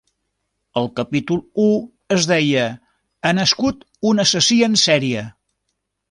[0.79, 1.67] El capítol u
[2.15, 2.63] es deia
[3.27, 5.27] Ha nascut un assassí en sèrie.